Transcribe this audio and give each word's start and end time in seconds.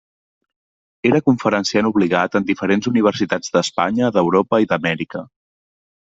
Era 1.09 1.19
conferenciant 1.25 1.89
obligat 1.89 2.37
en 2.39 2.47
diferents 2.47 2.87
Universitats 2.91 3.53
d'Espanya, 3.57 4.09
d'Europa 4.15 4.61
i 4.65 4.69
d'Amèrica. 4.73 5.23